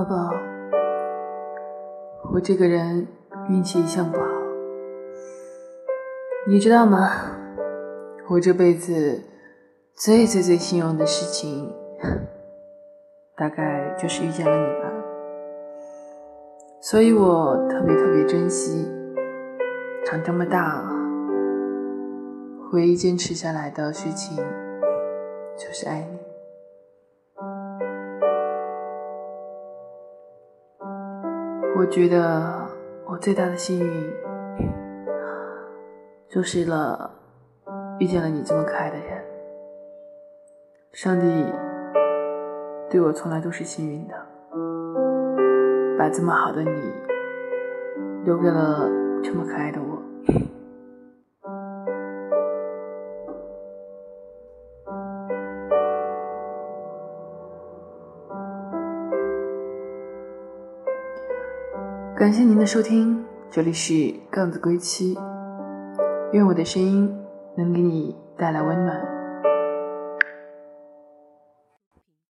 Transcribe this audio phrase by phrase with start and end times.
[0.00, 0.30] 宝宝，
[2.32, 3.06] 我这个人
[3.50, 4.24] 运气一向不好，
[6.46, 7.10] 你知道吗？
[8.30, 9.22] 我这辈子
[9.94, 11.70] 最最最幸运的事情，
[13.36, 14.90] 大概就是遇见了你吧。
[16.80, 18.88] 所以我特别特别珍惜，
[20.06, 20.82] 长这么大，
[22.72, 24.34] 唯一坚持下来的事情
[25.58, 26.18] 就是爱你。
[31.76, 32.66] 我觉得
[33.06, 34.12] 我最大的幸运，
[36.28, 37.10] 就是了
[37.98, 39.24] 遇见了你这么可爱的人。
[40.92, 41.46] 上帝
[42.90, 44.14] 对我从来都是幸运的，
[45.98, 46.92] 把这么好的你
[48.24, 48.88] 留给了
[49.22, 50.02] 这么可爱的我。
[62.20, 65.16] 感谢您的收听，这里是杠子归期，
[66.34, 67.10] 愿我的声音
[67.56, 69.19] 能给你带来温暖。